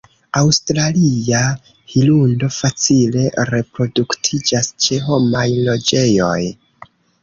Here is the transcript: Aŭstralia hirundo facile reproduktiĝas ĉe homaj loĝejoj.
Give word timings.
Aŭstralia 0.39 1.41
hirundo 1.93 2.51
facile 2.57 3.29
reproduktiĝas 3.53 4.75
ĉe 4.83 5.03
homaj 5.09 5.49
loĝejoj. 5.73 6.39